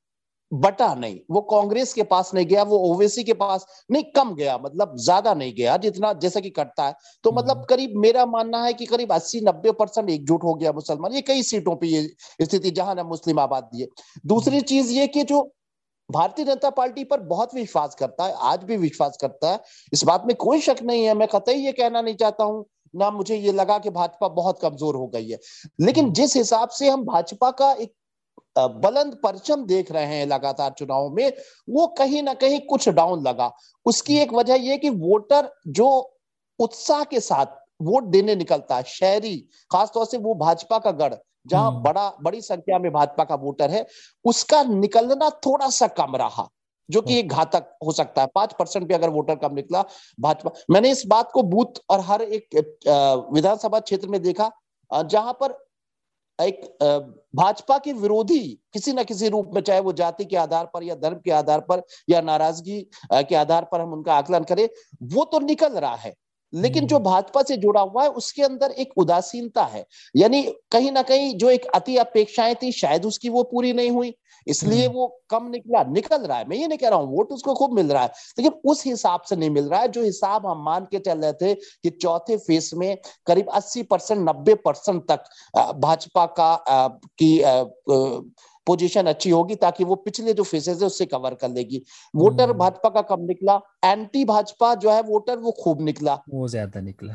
बटा 0.53 0.95
नहीं 0.95 1.19
वो 1.31 1.41
कांग्रेस 1.41 1.93
के 1.93 2.03
पास 2.03 2.31
नहीं 2.35 2.47
गया 2.47 2.63
वो 2.63 2.79
ओवेसी 2.85 3.25
के 3.25 3.33
पास 3.33 3.67
नहीं 3.91 4.03
कम 4.17 4.35
गया 4.35 4.57
मतलब 4.59 4.95
ज़्यादा 4.97 5.35
नहीं 5.35 5.55
गया 5.55 5.77
जितना 5.77 6.13
जैसा 6.13 6.41
कि 6.41 6.51
कटता 6.51 6.87
है। 6.87 6.95
तो 7.25 7.33
मतलब 7.33 7.57
हम्म। 7.57 7.67
करीब 7.67 7.97
मेरा 7.97 8.25
मानना 8.27 8.63
है 8.65 8.73
कि 8.73 8.87
करीब 8.87 9.13
80 9.13 9.41
90 9.41 9.73
परसेंट 9.73 10.11
एकजुट 10.11 10.45
हो 10.45 10.55
गया 10.55 10.73
मुसलमान। 10.73 11.13
ये 11.13 11.21
कई 11.23 11.43
सीटों 11.43 11.75
पे 11.77 11.87
ये 11.87 12.03
स्थिति 12.43 12.71
जहाँ 12.71 12.95
ना 12.95 13.05
मुस्लिम 13.05 13.41
आबाद 13.41 13.69
दिए 13.75 13.89
दूसरी 14.27 14.57
हम्म। 14.57 14.67
चीज़ 14.67 14.93
ये 14.93 15.07
कि 15.07 15.23
जो 15.23 15.43
भारतीय 16.11 16.45
जनता 16.45 16.71
पार्टी 16.71 17.05
पर 17.05 17.21
बहुत 17.21 17.55
विश्वास 17.55 17.95
करता 17.95 18.25
है 18.25 18.35
आज 18.43 18.63
भी 18.65 18.77
विश्वास 18.77 19.17
करता 19.21 19.51
है। 19.53 19.61
इस 19.93 20.05
बात 20.05 20.25
में 20.27 20.35
कोई 20.37 20.61
शक 20.61 20.77
नहीं 20.83 21.05
है 21.05 21.15
मैं 21.15 21.29
कतई 21.29 21.53
ये 21.55 21.73
कहना 21.73 22.01
नहीं 22.01 22.15
चाहता 22.15 22.45
हूँ 22.45 22.65
ना 22.95 23.11
मुझे 23.11 23.37
ये 23.37 23.53
लगा 23.53 23.79
कि 23.79 23.91
भाजपा 23.91 24.29
बहुत 24.29 24.61
कमज़ोर 24.63 24.97
हो 24.97 25.07
गई 25.07 25.29
है। 25.29 25.39
लेकिन 25.81 26.05
हम्म। 26.05 26.15
जिस 26.15 26.37
हिसाब 26.37 26.69
से 26.69 26.89
हम 26.89 27.05
भाजपा 27.05 27.51
का 27.51 27.73
एक 27.73 27.93
बुलंद 28.59 29.19
परचम 29.23 29.65
देख 29.67 29.93
रहे 29.93 30.05
हैं 30.07 30.27
लगातार 30.27 30.71
चुनाव 30.79 31.11
में 31.11 31.33
वो 31.71 31.87
कहीं 31.99 32.23
ना 32.23 32.35
कहीं 32.35 32.61
कुछ 32.61 32.89
डाउन 32.89 33.27
लगा। 33.27 33.53
उसकी 33.87 34.19
एक 34.19 34.33
वजह 34.33 34.55
यह 34.55 34.77
कि 34.77 34.91
वोटर 34.91 35.53
जो 35.69 35.89
उत्साह 36.59 37.05
के 37.05 37.21
साथ 37.21 37.47
वोट 37.83 38.05
देने 38.05 38.35
निकलता 38.37 38.77
है 38.77 38.83
शहरी 38.83 39.37
खासतौर 39.71 40.07
से 40.07 40.19
वो 40.19 40.35
भाजपा 40.35 40.79
का 40.79 40.91
गढ़ 40.93 41.15
जहाँ 41.49 41.71
हम्म। 41.71 41.83
बड़ा 41.83 42.09
बड़ी 42.23 42.41
संख्या 42.43 42.79
में 42.79 42.91
भाजपा 42.93 43.25
का 43.25 43.35
वोटर 43.37 43.71
है 43.71 43.87
उसका 44.25 44.63
निकलना 44.65 45.31
थोड़ा 45.47 45.69
सा 45.71 45.87
कम 45.99 46.17
रहा 46.17 46.49
जो 46.89 47.01
कि 47.03 47.19
एक 47.19 47.29
घातक 47.29 47.71
हो 47.85 47.93
सकता 47.93 48.23
है। 48.23 48.29
पाँच 48.35 48.53
परसेंट 48.59 48.87
भी 48.89 48.95
अगर 48.95 49.11
वोटर 49.11 49.35
कम 49.39 49.55
निकला 49.55 49.83
भाजपा 50.19 50.51
मैंने 50.71 50.91
इस 50.91 51.03
बात 51.07 51.31
को 51.33 51.43
बूथ 51.45 51.81
और 51.91 52.01
हर 52.01 52.23
एक 52.23 52.55
विधानसभा 53.35 53.81
क्षेत्र 53.81 54.09
में 54.09 54.23
देखा 54.23 54.51
जहाँ 54.91 55.33
पर 55.43 55.57
एक 56.39 56.61
भाजपा 57.37 57.77
के 57.79 57.93
विरोधी 57.93 58.41
किसी 58.73 58.93
न 58.93 59.05
किसी 59.05 59.29
रूप 59.29 59.51
में 59.55 59.61
चाहे 59.61 59.81
वो 59.81 59.93
जाति 59.93 60.25
के 60.25 60.37
आधार 60.37 60.67
पर 60.75 60.83
या 60.83 60.95
धर्म 60.95 61.21
के 61.25 61.31
आधार 61.33 61.61
पर 61.61 61.83
या 62.11 62.21
नाराज़गी 62.21 62.81
के 63.13 63.35
आधार 63.35 63.69
पर 63.73 63.81
हम 63.81 63.93
उनका 63.93 64.15
आकलन 64.15 64.45
करें 64.45 64.69
वो 65.13 65.25
तो 65.25 65.39
निकल 65.41 65.73
रहा 65.75 65.95
है। 65.97 66.15
लेकिन 66.53 66.87
जो 66.87 66.97
हम्म। 66.97 67.05
भाजपा 67.05 67.43
से 67.43 67.57
जुड़ा 67.57 67.81
हुआ 67.81 68.03
है 68.03 68.09
उसके 68.13 68.43
अंदर 68.43 68.71
एक 68.79 68.93
उदासीनता 68.99 69.65
है 69.65 69.85
यानी 70.15 70.43
कहीं 70.73 70.93
ना 70.93 71.03
कहीं 71.03 71.37
जो 71.39 71.51
एक 71.51 71.67
अति 71.75 71.97
अपेक्षाएँ 71.99 72.55
थी 72.55 72.73
शायद 72.73 73.07
उसकी 73.07 73.29
वो 73.29 73.43
पूरी 73.43 73.73
नहीं 73.73 73.91
हुई 73.91 74.15
इसलिए 74.47 74.85
हम्म। 74.87 74.95
वो 74.95 75.07
कम 75.31 75.49
निकला 75.51 75.83
निकल 75.85 76.23
रहा 76.23 76.39
है 76.39 76.49
मैं 76.49 76.57
ये 76.57 76.67
नहीं 76.67 76.79
कह 76.79 76.89
रहा 76.89 76.99
हूँ 76.99 77.09
वोट 77.09 77.33
उसको 77.33 77.55
खूब 77.55 77.73
मिल 77.73 77.93
रहा 77.93 78.03
है 78.03 78.13
लेकिन 78.39 78.53
उस 78.65 78.85
हिसाब 78.87 79.23
से 79.29 79.37
नहीं 79.37 79.51
मिल 79.51 79.65
रहा 79.65 79.81
है 79.81 79.89
जो 79.89 80.03
हिसाब 80.03 80.47
हम 80.47 80.63
मान 80.65 80.87
के 80.91 80.99
चल 80.99 81.19
रहे 81.19 81.33
थे 81.33 81.55
कि 81.55 81.91
चौथे 81.93 82.37
फेस 82.39 82.71
में 82.75 82.97
करीब 83.27 83.51
80 83.57 83.85
परसेंट 83.91 84.29
नब्बे 84.29 84.55
परसेंट 84.65 85.03
तक 85.11 85.25
भाजपा 85.77 86.27
का 86.41 86.57
की 87.19 87.39
पोजीशन 88.69 89.07
अच्छी 89.07 89.31
होगी 89.31 89.55
ताकि 89.59 89.85
वो 89.85 89.95
पिछले 90.01 90.35
जो 90.35 90.43
फेसेस 90.45 90.81
है 90.81 90.87
उससे 90.87 91.07
कवर 91.07 91.35
कर 91.35 91.51
लेगी 91.51 91.83
वोटर 92.15 92.43
हम्म। 92.43 92.59
भाजपा 92.59 92.89
का 92.91 93.03
कम 93.07 93.25
निकला 93.27 93.61
एंटी 93.85 94.25
भाजपा 94.25 94.75
जो 94.77 94.91
है 94.91 95.01
वोटर 95.05 95.39
वो 95.39 95.57
खूब 95.63 95.81
निकला 95.83 96.19
वो 96.31 96.49
ज़्यादा 96.49 96.81
निकला। 96.81 97.15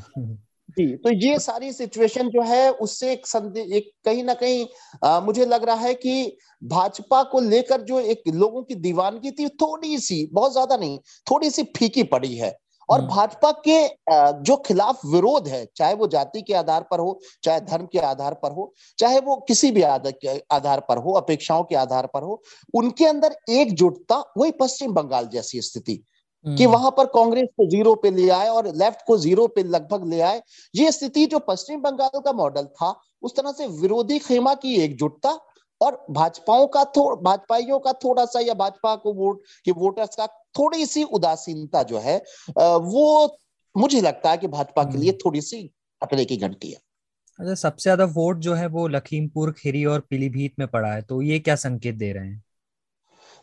जी 0.77 0.85
तो 0.97 1.11
ये 1.11 1.37
सारी 1.39 1.71
सिचुएशन 1.73 2.29
जो 2.29 2.41
है 2.41 2.69
उससे 2.81 3.11
एक 3.11 3.27
संदेश 3.27 3.71
एक 3.71 3.91
कहीं 4.05 4.23
ना 4.23 4.33
कहीं 4.33 4.65
आ, 5.03 5.19
मुझे 5.19 5.45
लग 5.45 5.63
रहा 5.63 5.75
है 5.75 5.93
कि 5.95 6.37
भाजपा 6.63 7.21
को 7.23 7.39
लेकर 7.39 7.81
जो 7.81 7.99
एक 7.99 8.21
लोगों 8.35 8.63
की 8.63 8.75
दीवानगी 8.77 9.31
थी 9.31 9.47
थोड़ी 9.61 9.97
सी 9.99 10.25
बहुत 10.33 10.51
ज़्यादा 10.51 10.77
नहीं 10.77 10.97
थोड़ी 11.27 11.49
सी 11.49 11.63
फीकी 11.77 12.03
पड़ी 12.13 12.35
है 12.35 12.51
और 12.89 12.99
हम्म। 12.99 13.09
भाजपा 13.09 13.51
के 13.67 13.87
जो 14.43 14.55
खिलाफ 14.65 15.05
विरोध 15.05 15.47
है 15.47 15.65
चाहे 15.75 15.93
वो 15.93 16.07
जाति 16.07 16.41
के 16.41 16.53
आधार 16.53 16.85
पर 16.91 16.99
हो 16.99 17.19
चाहे 17.43 17.59
धर्म 17.61 17.85
के 17.85 17.99
आधार 18.03 18.33
पर 18.43 18.51
हो 18.51 18.71
चाहे 18.99 19.19
वो 19.19 19.35
किसी 19.47 19.71
भी 19.71 19.81
आधार 19.81 20.79
पर 20.89 20.97
हो 20.97 21.13
अपेक्षाओं 21.15 21.63
के 21.63 21.75
आधार 21.75 22.07
पर 22.13 22.23
हो 22.23 22.41
उनके 22.73 23.05
अंदर 23.05 23.35
एकजुटता 23.51 24.23
वही 24.37 24.51
पश्चिम 24.59 24.93
बंगाल 24.93 25.27
जैसी 25.27 25.61
स्थिति 25.61 26.03
कि 26.45 26.63
हम्म। 26.63 26.73
वहाँ 26.73 26.89
पर 26.91 27.05
कांग्रेस 27.07 27.47
को 27.57 27.65
ज़ीरो 27.69 27.93
पे 27.95 28.09
ले 28.11 28.29
आए 28.31 28.47
और 28.49 28.67
लेफ़्ट 28.75 29.05
को 29.07 29.17
ज़ीरो 29.17 29.47
पे 29.47 29.63
लगभग 29.65 30.07
ले 30.07 30.19
आए 30.21 30.41
ये 30.73 30.91
स्थिति 30.91 31.25
जो 31.25 31.39
पश्चिम 31.39 31.81
बंगाल 31.81 32.19
का 32.19 32.31
मॉडल 32.33 32.65
था 32.73 32.93
उस 33.21 33.35
तरह 33.35 33.51
से 33.51 33.67
विरोधी 33.77 34.17
खेमा 34.19 34.53
की 34.55 34.75
एकजुटता 34.75 35.37
और 35.83 36.05
भाजपाओं 36.11 36.67
का 36.67 36.83
थोड़ा 36.97 37.15
भाजपाइयों 37.21 37.79
का 37.79 37.93
थोड़ा 38.03 38.25
सा 38.25 38.39
या 38.39 38.53
भाजपा 38.55 38.95
को 38.95 39.13
वोट 39.13 39.41
के 39.65 39.71
वोटर्स 39.77 40.15
का 40.15 40.27
थोड़ी 40.55 40.85
सी 40.85 41.03
उदासीनता 41.13 41.83
जो 41.83 41.99
है 41.99 42.17
वो 42.87 43.05
मुझे 43.75 44.01
लगता 44.01 44.31
है 44.31 44.37
कि 44.37 44.47
भाजपा 44.49 44.83
के 44.83 44.97
लिए 44.97 45.09
हम्म। 45.09 45.19
थोड़ी 45.25 45.41
सी 45.41 45.67
खतरे 46.01 46.25
की 46.25 46.37
घंटी 46.37 46.71
है 46.71 46.81
अच्छा 47.39 47.53
सबसे 47.57 47.83
ज़्यादा 47.83 48.05
वोट 48.13 48.39
जो 48.39 48.53
है 48.53 48.67
वो 48.67 48.87
लखीमपुर 48.87 49.51
खीरी 49.51 49.83
और 49.85 49.99
पीलीभीत 50.09 50.59
में 50.59 50.67
पड़ा 50.67 50.91
है 50.93 51.01
तो 51.01 51.21
ये 51.21 51.39
क्या 51.39 51.55
संकेत 51.57 51.95
दे 51.95 52.11
रहे 52.13 52.27
हैं 52.27 52.43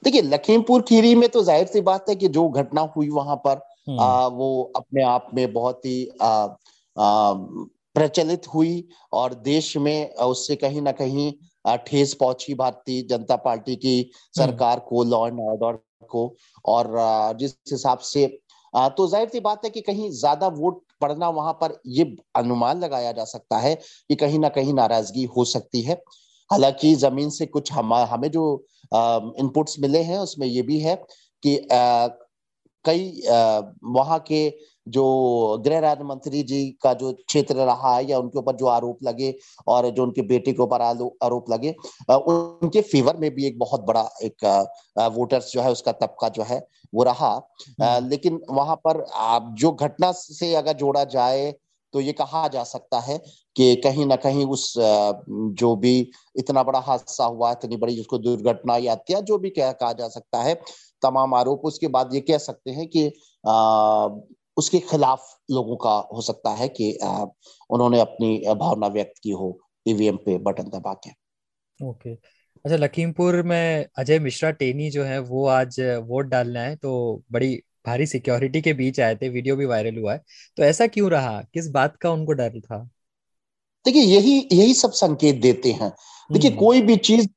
देखिए 0.02 0.22
लखीमपुर 0.22 0.82
खीरी 0.82 1.14
में 1.14 1.28
तो 1.28 1.42
ज़ाहिर 1.42 1.66
सी 1.66 1.80
बात 1.82 2.08
है 2.08 2.14
कि 2.16 2.28
जो 2.28 2.48
घटना 2.50 2.80
हुई 2.96 3.08
वहाँ 3.10 3.36
पर 3.36 3.60
हम्म। 3.88 4.00
आ, 4.00 4.26
वो 4.28 4.72
अपने 4.76 5.02
आप 5.04 5.28
में 5.34 5.52
बहुत 5.52 5.86
ही 5.86 6.08
आ, 6.22 6.28
आ, 6.96 7.32
प्रचलित 7.96 8.46
हुई 8.54 8.88
और 9.12 9.34
देश 9.44 9.76
में 9.76 10.14
उससे 10.24 10.56
कहीं 10.56 10.82
ना 10.82 10.92
कहीं 10.92 11.32
ठेस 11.64 12.14
पहुँची 12.14 12.54
भारतीय 12.54 13.02
जनता 13.02 13.36
पार्टी 13.36 13.76
की 13.76 13.98
हम्म। 13.98 14.42
सरकार 14.42 14.80
को 14.80 15.04
लॉ 15.04 15.26
एंड 15.26 15.40
ऑर्डर 15.40 15.78
को 16.06 16.34
और 16.64 16.92
जिस 17.38 17.54
हिसाब 17.72 17.98
से 17.98 18.26
तो 18.74 19.06
ज़ाहिर 19.06 19.28
सी 19.28 19.40
बात 19.40 19.64
है 19.64 19.70
कि 19.70 19.80
कहीं 19.80 20.10
ज़्यादा 20.10 20.48
वोट 20.48 20.82
पड़ना 21.00 21.28
वहाँ 21.28 21.52
पर 21.52 21.80
ये 21.86 22.04
अनुमान 22.36 22.80
लगाया 22.80 23.12
जा 23.12 23.24
सकता 23.24 23.58
है 23.58 23.74
कि 23.74 24.14
कहीं 24.14 24.38
ना 24.38 24.48
कहीं 24.48 24.74
नाराज़गी 24.74 25.24
हो 25.36 25.44
सकती 25.44 25.82
है 25.82 25.94
हालाँकि 26.50 26.94
ज़मीन 26.94 27.30
से 27.30 27.46
कुछ 27.46 27.72
हम 27.72 27.94
हमें 27.94 28.30
जो 28.30 28.44
इनपुट्स 28.94 29.78
मिले 29.80 30.02
हैं 30.02 30.18
उसमें 30.18 30.46
ये 30.46 30.62
भी 30.62 30.78
है 30.80 30.94
कि 31.42 31.56
कई 32.84 33.22
वहाँ 33.86 34.18
के 34.26 34.48
जो 34.86 35.02
गृह 35.64 35.78
राज्य 35.78 36.04
मंत्री 36.04 36.42
जी 36.42 36.64
का 36.82 36.92
जो 36.94 37.12
क्षेत्र 37.14 37.54
रहा 37.56 37.94
है 37.96 38.04
या 38.04 38.18
उनके 38.18 38.38
ऊपर 38.38 38.56
जो 38.56 38.66
आरोप 38.66 38.98
लगे 39.04 39.34
और 39.66 39.90
जो 39.90 40.02
उनके 40.02 40.22
बेटे 40.24 40.52
के 40.52 40.62
ऊपर 40.62 40.82
आरोप 40.82 41.50
लगे 41.50 41.74
उनके 42.10 42.80
फेवर 42.82 43.16
में 43.16 43.30
भी 43.34 43.46
एक 43.46 43.58
बहुत 43.58 43.84
बड़ा 43.84 44.08
एक 44.22 44.44
वोटर्स 45.14 45.52
जो 45.52 45.60
है 45.60 45.72
उसका 45.72 45.92
तबका 45.94 46.28
जो 46.30 46.42
है 46.42 46.60
वो 46.92 47.02
रहा 47.02 47.32
हम्म। 47.80 48.08
लेकिन 48.08 48.40
वहाँ 48.50 48.76
पर 48.84 49.04
जो 49.54 49.72
घटना 49.72 50.12
से 50.12 50.54
अगर 50.54 50.72
जोड़ा 50.76 51.04
जाए 51.06 51.52
तो 51.94 52.00
ये 52.00 52.12
कहा 52.12 52.46
जा 52.48 52.62
सकता 52.64 52.98
है 53.00 53.18
कि 53.56 53.74
कहीं 53.76 54.06
ना 54.06 54.16
कहीं 54.16 54.44
उस 54.46 54.72
जो 54.78 55.74
भी 55.76 55.94
इतना 56.36 56.62
बड़ा 56.62 56.78
हादसा 56.80 57.24
हुआ 57.24 57.50
इतनी 57.52 57.76
बड़ी 57.76 57.94
जिसको 57.94 58.18
दुर्घटना 58.18 58.76
या 58.76 58.92
हत्या 58.92 59.20
जो 59.22 59.38
भी 59.38 59.50
कहा 59.52 59.92
जा 59.92 60.08
सकता 60.08 60.42
है 60.42 60.54
तमाम 61.02 61.34
आरोप 61.34 61.60
उसके 61.64 61.88
बाद 61.88 62.14
ये 62.14 62.20
कह 62.20 62.38
सकते 62.38 62.70
हैं 62.70 62.88
कि 62.88 63.06
आ, 63.48 64.08
उसके 64.56 64.78
खिलाफ 64.78 65.38
लोगों 65.50 65.76
का 65.76 66.08
हो 66.14 66.20
सकता 66.20 66.50
है 66.50 66.68
कि 66.68 66.96
आ, 66.96 67.24
उन्होंने 67.70 68.00
अपनी 68.00 68.44
भावना 68.54 68.86
व्यक्त 68.86 69.14
की 69.22 69.30
हो 69.30 69.60
ईवीएम 69.88 70.16
पे 70.16 70.38
बटन 70.38 70.62
दबा 70.62 70.92
के। 70.94 71.10
ओके। 71.86 72.14
अच्छा 72.64 72.76
लखीमपुर 72.76 73.42
में 73.42 73.86
अजय 73.98 74.18
मिश्रा 74.18 74.50
टेनी 74.50 74.90
जो 74.90 75.04
है 75.04 75.18
वो 75.18 75.46
आज 75.46 75.80
वोट 75.80 76.26
डालना 76.26 76.60
है 76.60 76.76
तो 76.76 77.22
बड़ी 77.32 77.62
भारी 77.86 78.06
सिक्योरिटी 78.06 78.60
के 78.60 78.72
बीच 78.72 79.00
आए 79.00 79.16
थे 79.16 79.28
वीडियो 79.28 79.56
भी 79.56 79.66
वायरल 79.66 79.98
हुआ 79.98 80.12
है। 80.12 80.22
तो 80.56 80.62
ऐसा 80.62 80.86
क्यों 80.86 81.10
रहा? 81.10 81.42
किस 81.54 81.68
बात 81.70 81.96
का 81.96 82.10
उनको 82.10 82.32
डर 82.32 82.60
था? 82.60 82.88
देखिए 83.84 84.02
यही 84.02 84.48
यही 84.52 84.74
सब 84.74 84.92
संकेत 84.92 85.40
देते 85.40 85.72
हैं। 85.72 85.90
देखिए 86.32 86.50
हम्म। 86.50 86.60
कोई 86.60 86.82
भी 86.82 86.96
चीज़ 86.96 87.28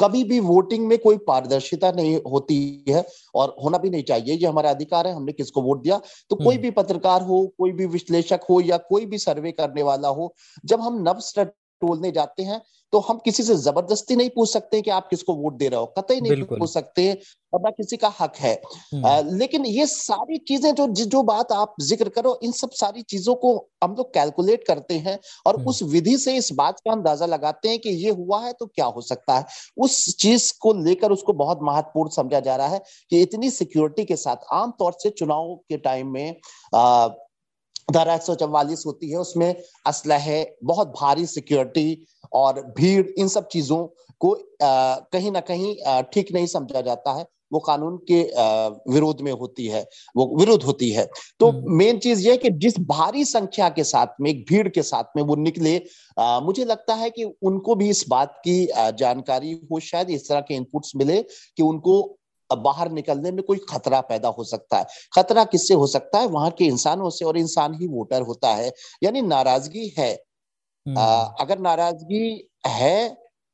कभी 0.00 0.22
भी 0.24 0.38
वोटिंग 0.40 0.86
में 0.86 0.96
कोई 0.98 1.16
पारदर्शिता 1.26 1.90
नहीं 1.92 2.16
होती 2.26 2.58
है 2.88 3.04
और 3.34 3.54
होना 3.64 3.78
भी 3.78 3.90
नहीं 3.90 4.02
चाहिए 4.02 4.34
ये 4.34 4.46
हमारा 4.46 4.70
अधिकार 4.70 5.06
है 5.06 5.14
हमने 5.14 5.32
किसको 5.32 5.62
वोट 5.62 5.82
दिया 5.82 5.98
तो 6.30 6.36
कोई 6.36 6.54
हम्म। 6.54 6.62
भी 6.62 6.70
पत्रकार 6.72 7.22
हो 7.22 7.46
कोई 7.58 7.72
भी 7.72 7.86
विश्लेषक 7.88 8.46
हो 8.50 8.60
या 8.60 8.76
कोई 8.88 9.06
भी 9.06 9.18
सर्वे 9.18 9.52
करने 9.52 9.82
वाला 9.82 10.08
हो 10.10 10.34
जब 10.64 10.80
हम 10.80 11.02
नव 11.02 11.20
टोलने 11.80 12.10
जाते 12.12 12.42
हैं 12.42 12.60
तो 12.92 12.98
हम 13.00 13.18
किसी 13.24 13.42
से 13.42 13.54
ज़बरदस्ती 13.56 14.16
नहीं 14.16 14.30
पूछ 14.30 14.48
सकते 14.48 14.80
कि 14.82 14.90
आप 14.90 15.08
किसको 15.08 15.34
वोट 15.34 15.56
दे 15.56 15.68
रहे 15.68 15.80
हो 15.80 15.86
कतई 15.98 16.20
नहीं 16.20 16.42
पूछ 16.44 16.70
सकते 16.70 17.12
और 17.52 17.60
ना 17.60 17.70
किसी 17.70 17.96
का 17.96 18.12
हक 18.20 18.36
है 18.36 18.52
हम्म। 18.64 19.06
आ, 19.06 19.20
लेकिन 19.20 19.66
ये 19.66 19.86
सारी 19.86 20.38
चीज़ें 20.40 20.74
जो 20.74 20.86
जो 21.04 21.22
बात 21.22 21.52
आप 21.52 21.74
ज़िक्र 21.82 22.08
करो 22.08 22.38
इन 22.42 22.52
सब 22.52 22.70
सारी 22.72 23.02
चीज़ों 23.04 23.34
को 23.34 23.54
हम 23.84 23.94
लोग 23.94 24.12
कैलकुलेट 24.14 24.66
करते 24.66 24.98
हैं 24.98 25.18
और 25.46 25.56
हम्म। 25.56 25.68
उस 25.68 25.82
विधि 25.84 26.16
से 26.18 26.36
इस 26.36 26.52
बात 26.54 26.80
का 26.80 26.92
अंदाज़ा 26.92 27.26
लगाते 27.26 27.68
हैं 27.68 27.78
कि 27.78 27.90
ये 28.04 28.10
हुआ 28.12 28.40
है 28.40 28.52
तो 28.52 28.66
क्या 28.66 28.86
हो 28.88 29.00
सकता 29.02 29.38
है 29.38 29.46
उस 29.78 30.04
चीज़ 30.16 30.52
को 30.60 30.74
लेकर 30.82 31.12
उसको 31.12 31.32
बहुत 31.34 31.58
महत्वपूर्ण 31.62 32.10
समझा 32.10 32.40
जा 32.40 32.56
रहा 32.56 32.68
है 32.68 32.82
कि 33.12 33.22
इतनी 33.22 33.50
सिक्योरिटी 33.52 34.04
के 34.04 34.16
साथ 34.18 34.54
आमतौर 34.54 34.92
से 34.92 35.10
चुनाव 35.12 35.54
के 35.68 35.76
टाइम 35.78 36.12
में 36.12 36.36
आ, 36.74 37.08
धारा 37.90 38.14
एक 38.14 38.22
सौ 38.22 38.34
चौवालीस 38.36 38.82
होती 38.86 39.10
है 39.10 39.18
उसमें 39.18 39.54
असलहे 39.86 40.44
बहुत 40.64 40.88
भारी 40.90 41.26
सिक्योरिटी 41.26 42.06
और 42.34 42.60
भीड़ 42.76 43.06
इन 43.18 43.28
सब 43.28 43.48
चीज़ों 43.48 43.84
को 44.20 44.32
आ, 44.62 44.94
कहीं 45.12 45.30
ना 45.32 45.40
कहीं 45.42 46.02
ठीक 46.12 46.32
नहीं 46.34 46.46
समझा 46.48 46.80
जाता 46.80 47.12
है 47.12 47.26
वो 47.52 47.58
कानून 47.58 47.96
के 48.10 48.20
विरोध 48.92 49.20
में 49.20 49.32
होती 49.32 49.66
है 49.66 49.82
वो 50.16 50.26
विरोध 50.38 50.62
होती 50.62 50.90
है 50.90 51.04
तो 51.40 51.50
मेन 51.52 51.88
हम्म। 51.88 51.98
चीज़ 51.98 52.26
ये 52.28 52.36
कि 52.36 52.50
जिस 52.58 52.78
भारी 52.88 53.24
संख्या 53.24 53.68
के 53.68 53.84
साथ 53.84 54.20
में 54.20 54.30
एक 54.30 54.44
भीड़ 54.48 54.68
के 54.68 54.82
साथ 54.82 55.16
में 55.16 55.22
वो 55.22 55.36
निकले 55.38 55.76
आ, 56.16 56.40
मुझे 56.40 56.64
लगता 56.64 56.94
है 56.94 57.10
कि 57.10 57.24
उनको 57.42 57.74
भी 57.74 57.88
इस 57.90 58.04
बात 58.08 58.40
की 58.44 58.64
जानकारी 58.98 59.52
हो 59.72 59.80
शायद 59.82 60.10
इस 60.10 60.28
तरह 60.28 60.40
के 60.40 60.54
इनपुट्स 60.54 60.92
मिले 60.96 61.22
कि 61.22 61.62
उनको 61.62 62.00
बाहर 62.58 62.90
निकलने 62.92 63.30
में 63.30 63.42
कोई 63.44 63.58
खतरा 63.70 64.00
पैदा 64.02 64.28
हो 64.28 64.44
सकता 64.44 64.78
है। 64.78 64.86
खतरा 65.14 65.44
किससे 65.46 65.74
हो 65.74 65.86
सकता 65.86 66.18
है? 66.18 66.26
वहाँ 66.28 66.50
के 66.50 66.64
इंसानों 66.64 67.10
से 67.10 67.24
और 67.24 67.38
इंसान 67.38 67.74
ही 67.74 67.86
वोटर 67.88 68.22
होता 68.22 68.54
है। 68.54 68.72
यानी 69.02 69.22
नाराज़गी 69.22 69.92
है। 69.98 70.12
आ, 70.12 70.16
हम्म। 70.86 71.34
अगर 71.40 71.58
नाराज़गी 71.60 72.48
है 72.68 73.08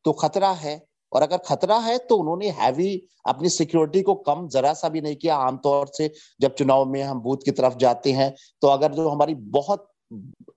तो 0.05 0.13
खतरा 0.15 0.51
है। 0.55 0.81
और 1.13 1.23
अगर 1.23 1.39
खतरा 1.39 1.77
है 1.79 1.97
तो 1.99 2.17
उन्होंने 2.17 2.49
हैवी 2.53 2.89
अपनी 3.25 3.49
सिक्योरिटी 3.49 4.01
को 4.03 4.15
कम 4.23 4.47
जरा 4.49 4.73
सा 4.75 4.89
भी 4.89 5.01
नहीं 5.01 5.17
किया। 5.17 5.37
आमतौर 5.39 5.91
से 5.95 6.11
जब 6.41 6.55
चुनाव 6.55 6.85
में 6.87 7.03
हम 7.03 7.21
बूथ 7.21 7.45
की 7.45 7.51
तरफ़ 7.53 7.77
जाते 7.79 8.13
हैं 8.13 8.35
तो 8.63 8.69
अगर 8.69 8.95
जो 8.95 9.09
हमारी 9.09 9.35
बहुत 9.53 9.87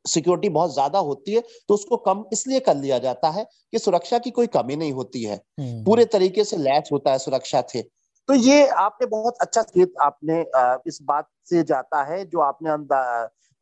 सिक्योरिटी 0.08 0.50
बहुत 0.50 0.74
ज़्यादा 0.74 1.00
होती 1.02 1.34
है 1.34 1.42
तो 1.70 1.74
उसको 1.74 1.98
कम 2.00 2.24
इसलिए 2.34 2.60
कर 2.60 2.76
लिया 2.78 2.98
जाता 3.00 3.30
है 3.30 3.44
कि 3.72 3.80
सुरक्षा 3.80 4.18
की 4.20 4.30
कोई 4.32 4.48
कमी 4.50 4.76
नहीं 4.76 4.92
होती 4.94 5.24
है। 5.24 5.36
हम्म। 5.60 5.84
पूरे 5.84 6.06
तरीके 6.08 6.44
से 6.44 6.58
लैच 6.58 6.90
होता 6.92 7.12
है 7.12 7.20
सुरक्षा 7.20 7.62
थे 7.76 7.82
तो 8.30 8.36
ये 8.36 8.68
आपने 8.78 9.06
बहुत 9.08 9.38
अच्छा 9.42 9.62
खेत 9.64 9.94
आपने 10.02 10.40
इस 10.88 11.00
बात 11.04 11.28
से 11.46 11.62
जाता 11.64 12.04
है 12.04 12.24
जो 12.26 12.40
आपने 12.40 12.76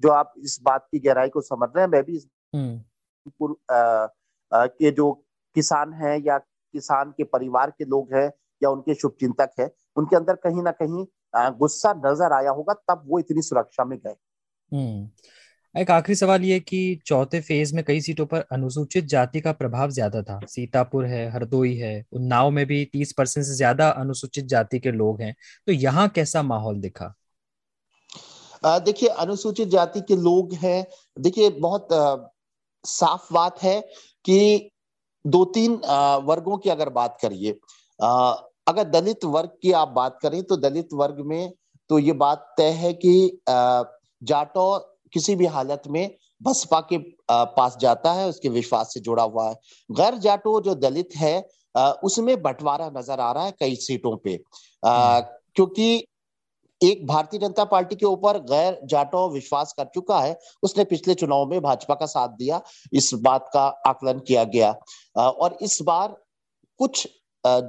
जो 0.01 0.09
आप 0.12 0.33
इस 0.39 0.57
बात 0.63 0.88
की 0.91 1.00
गहराई 1.00 1.29
को 1.29 1.41
समझ 1.41 1.69
रहे 1.69 1.83
हैं 1.83 1.89
मैं 1.91 2.03
भी 2.03 2.15
इस 2.15 2.27
हम्म। 2.53 2.79
के 4.51 4.91
जो 4.91 5.12
किसान 5.55 5.93
हैं 5.93 6.17
या 6.19 6.38
किसान 6.38 7.12
के 7.12 7.24
परिवार 7.27 7.71
के 7.71 7.86
लोग 7.86 8.13
हैं 8.13 8.29
या 8.62 8.69
उनके 8.69 8.93
शुभ 8.95 9.15
चिंतक 9.19 9.53
है 9.59 9.69
उनके 9.95 10.15
अंदर 10.15 10.36
कहीं 10.43 10.63
ना 10.63 10.71
कहीं 10.74 11.05
गुस्सा 11.59 11.93
नज़र 12.05 12.33
आया 12.33 12.51
होगा 12.51 12.74
तब 12.89 13.03
वो 13.07 13.19
इतनी 13.19 13.41
सुरक्षा 13.41 13.86
में 13.86 13.97
गए 14.00 14.15
हम्म। 14.71 15.09
एक 15.77 15.89
आखिरी 15.91 16.15
सवाल 16.15 16.43
ये 16.43 16.60
कि 16.60 16.77
चौथे 17.05 17.39
फ़ेज़ 17.41 17.74
में 17.75 17.84
कई 17.86 18.00
सीटों 18.01 18.25
पर 18.25 18.46
अनुसूचित 18.51 19.05
जाति 19.07 19.41
का 19.41 19.51
प्रभाव 19.53 19.89
ज़्यादा 19.91 20.22
था। 20.24 20.39
सीतापुर 20.50 21.05
है 21.05 21.29
हरदोई 21.31 21.75
है 21.77 21.91
उन्नाव 22.13 22.50
में 22.51 22.65
भी 22.67 22.84
तीस 22.93 23.13
परसेंट 23.17 23.46
से 23.46 23.53
ज़्यादा 23.55 23.89
अनुसूचित 23.91 24.46
जाति 24.46 24.79
के 24.79 24.91
लोग 24.91 25.22
हैं। 25.22 25.36
तो 25.67 25.72
यहाँ 25.74 26.07
कैसा 26.15 26.43
माहौल 26.43 26.79
दिखा? 26.81 27.13
देखिए 28.63 29.10
अनुसूचित 29.10 29.67
जाति 29.69 30.01
के 30.01 30.15
लोग 30.15 30.53
हैं। 30.55 30.86
देखिए 31.17 31.50
बहुत 31.51 31.93
आ, 31.93 32.15
साफ़ 32.86 33.34
बात 33.34 33.62
है 33.63 33.79
कि 34.25 34.69
दो 35.25 35.46
तीन 35.53 35.79
वर्गों 36.25 36.57
की 36.57 36.69
अगर 36.69 36.89
बात 36.91 37.17
करिए 37.22 37.51
अगर 38.00 38.84
दलित 38.89 39.25
वर्ग 39.27 39.57
की 39.62 39.72
आप 39.75 39.88
बात 39.96 40.19
करें 40.22 40.43
तो 40.43 40.57
दलित 40.57 40.93
वर्ग 40.96 41.24
में 41.25 41.51
तो 41.89 42.00
ये 42.00 42.13
बात 42.19 42.53
तय 42.57 42.72
है 42.75 42.93
कि 42.96 43.41
जाटो 43.50 44.69
किसी 45.14 45.36
भी 45.36 45.46
हालत 45.48 45.84
में 45.88 46.10
बसपा 46.42 46.80
के 46.92 46.98
पास 47.30 47.78
जाता 47.82 48.12
है 48.14 48.28
उसके 48.28 48.50
विश्वास 48.50 48.94
से 48.94 49.00
जुड़ा 49.00 49.24
हुआ 49.24 49.50
है। 49.50 49.56
गैर 49.90 50.18
जाटो 50.20 50.60
जो 50.62 50.76
दलित 50.76 51.16
है 51.16 51.40
उसमें 52.04 52.42
बंटवारा 52.42 52.90
नज़र 52.90 53.20
आ 53.20 53.32
रहा 53.32 53.46
है 53.46 53.52
कई 53.52 53.76
सीटों 53.78 54.16
पे। 54.18 54.40
हम्म। 54.84 55.20
क्योंकि 55.56 56.06
एक 56.82 57.06
भारतीय 57.08 57.40
जनता 57.40 57.64
पार्टी 57.66 57.96
के 57.96 58.06
ऊपर 58.06 58.38
गैर 58.46 58.80
जाटो 58.86 59.28
विश्वास 59.30 59.74
कर 59.74 59.86
चुका 59.86 60.20
है 60.20 60.38
उसने 60.64 60.84
पिछले 60.84 61.14
चुनाव 61.14 61.46
में 61.46 61.62
भाजपा 61.62 61.96
का 61.96 62.06
साथ 62.06 62.36
दिया 62.38 62.62
इस 62.94 63.14
बात 63.22 63.50
का 63.54 63.66
आकलन 63.88 64.20
किया 64.20 64.44
गया। 64.46 64.72
और 65.18 65.58
इस 65.62 65.82
बार 65.82 66.16
कुछ 66.80 67.08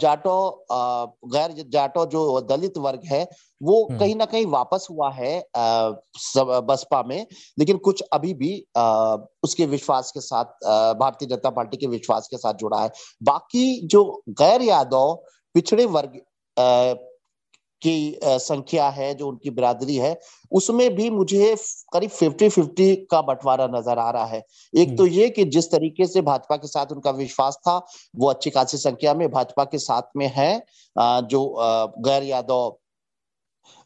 जाटो 0.01 0.37
गैर 1.33 1.53
जाटो 1.69 2.05
जो 2.07 2.41
दलित 2.41 2.79
वर्ग 2.79 3.01
है 3.05 3.27
वो 3.61 3.83
हम्म। 3.85 3.99
कहीं 3.99 4.15
ना 4.17 4.25
कहीं 4.25 4.47
वापस 4.47 4.87
हुआ 4.91 5.11
है 5.11 5.39
बसपा 5.57 7.03
में 7.03 7.27
लेकिन 7.59 7.77
कुछ 7.79 8.03
अभी 8.13 8.35
भी 8.35 8.53
उसके 9.45 9.67
विश्वास 9.67 10.11
के 10.11 10.21
साथ 10.21 10.67
भारतीय 10.95 11.29
जनता 11.29 11.51
पार्टी 11.51 11.77
के 11.77 11.87
विश्वास 11.87 12.29
के 12.31 12.37
साथ 12.37 12.55
जुड़ा 12.55 12.83
है 12.83 12.91
बाकी 13.23 13.67
जो 13.87 14.05
गैर 14.31 14.63
यादव 14.63 15.15
पिछड़े 15.55 15.85
वर्ग 15.89 16.21
की 17.83 18.19
संख्या 18.23 18.89
है 18.91 19.13
जो 19.15 19.29
उनकी 19.29 19.51
बिरादरी 19.51 19.97
है 19.97 20.17
उसमें 20.53 20.95
भी 20.95 21.09
मुझे 21.11 21.55
करीब 21.93 22.11
फिफ्टी 22.11 22.49
फिफ्टी 22.49 22.95
का 23.11 23.21
बंटवारा 23.23 23.67
नज़र 23.69 23.99
आ 23.99 24.11
रहा 24.11 24.25
है 24.27 24.43
एक 24.75 24.97
तो 24.97 25.03
हम्म। 25.03 25.13
ये 25.13 25.29
कि 25.31 25.45
जिस 25.47 25.71
तरीके 25.71 26.07
से 26.07 26.21
भाजपा 26.23 26.57
के 26.57 26.69
साथ 26.69 26.93
उनका 26.93 27.11
विश्वास 27.19 27.59
था 27.69 27.77
वो 28.15 28.31
अच्छी 28.31 28.51
खासी 28.51 28.79
संख्या 28.79 29.15
में 29.15 29.29
भाजपा 29.31 29.65
के 29.67 29.79
साथ 29.81 30.17
में 30.17 30.31
है 30.37 30.53
जो 30.97 31.45
गैर 32.01 32.23
यादव 32.25 32.79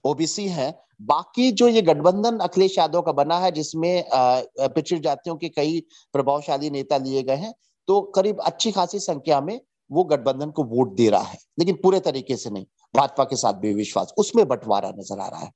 ओबीसी 0.05 0.47
है 0.51 0.71
बाकी 1.03 1.51
जो 1.53 1.69
ये 1.69 1.83
गठबंधन 1.83 2.39
अखिलेश 2.41 2.79
यादव 2.79 3.03
का 3.03 3.13
बना 3.15 3.39
है 3.39 3.51
जिसमें 3.53 4.05
पिछड़ी 4.11 4.99
जातियों 5.01 5.37
के 5.37 5.49
कई 5.51 5.81
प्रभावशाली 6.15 6.71
नेता 6.71 6.97
लिए 6.99 7.23
गए 7.23 7.37
हैं 7.37 7.53
तो 7.89 8.01
करीब 8.15 8.41
अच्छी 8.43 8.73
खासी 8.73 8.99
संख्या 9.01 9.41
में 9.41 9.59
वो 9.93 10.05
गठबंधन 10.05 10.51
को 10.51 10.65
वोट 10.65 10.95
दे 10.97 11.09
रहा 11.11 11.23
है 11.23 11.39
लेकिन 11.59 11.79
पूरे 11.83 12.01
तरीके 12.01 12.37
से 12.37 12.51
नहीं। 12.51 12.67
भाजपा 12.95 13.25
के 13.25 13.37
साथ 13.37 13.55
भी 13.55 13.75
विश्वास 13.75 14.15
उसमें 14.19 14.47
बंटवारा 14.49 14.91
नज़र 14.91 15.21
आ 15.21 15.29
रहा 15.29 15.41
है। 15.41 15.51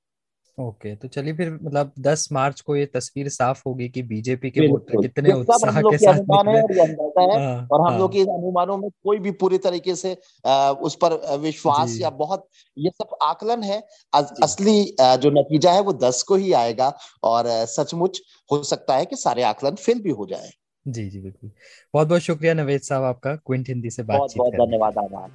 ओके 0.59 0.89
okay, 0.89 1.03
तो 1.03 1.09
चलिए 1.09 1.33
फिर 1.33 1.51
मतलब 1.53 1.93
10 1.99 2.29
मार्च 2.33 2.61
को 2.61 2.77
ये 2.77 2.85
तस्वीर 2.87 3.29
साफ़ 3.29 3.63
होगी 3.67 3.89
कि 3.89 4.03
बीजेपी 4.03 4.51
के 4.51 4.67
वोट 4.69 4.91
कितने 4.91 5.33
उत्साह 5.33 5.81
के 5.83 5.99
साथ 5.99 6.19
निकले। 6.31 6.59
है 7.19 7.39
हाँ, 7.39 7.69
और 7.73 7.81
हम 7.81 7.93
हाँ। 7.93 7.99
लोग 7.99 8.13
के 8.13 8.21
अनुमानों 8.21 8.77
में 8.79 8.89
कोई 9.05 9.19
भी 9.19 9.31
पूरी 9.31 9.59
तरीके 9.59 9.95
से 9.95 10.15
उस 10.83 10.95
पर 10.95 11.37
विश्वास 11.39 11.99
या 12.01 12.11
बहुत 12.11 12.49
ये 12.79 12.91
सब 12.91 13.17
आकलन 13.23 13.63
है। 13.63 13.83
असली 14.15 14.85
जो 15.01 15.31
नतीजा 15.31 15.73
है 15.73 15.81
वो 15.81 15.93
दस 15.93 16.23
को 16.23 16.35
ही 16.35 16.53
आएगा 16.53 16.93
और 17.23 17.45
सचमुच 17.67 18.21
हो 18.53 18.63
सकता 18.63 18.97
है 18.97 19.07
कि 19.07 19.17
सारे 19.17 19.43
आकलन 19.43 19.75
फेल 19.75 20.01
भी 20.01 20.11
हो 20.11 20.27
जाए। 20.27 20.51
जी 20.89 21.09
जी 21.11 21.21
बिल्कुल। 21.21 21.51
बहुत 21.95 22.09
बहुत 22.09 22.21
शुक्रिया 22.21 22.55
नवेद 22.55 22.81
साहब 22.81 23.05
आपका 23.05 23.35
क्विंट 23.37 23.69
हिंदी 23.69 23.91
से 23.91 24.03
बातचीत 24.03 24.39
बहुत 24.39 24.55
बहुत 24.55 24.69
धन्यवाद 24.69 24.99
आभार 24.99 25.31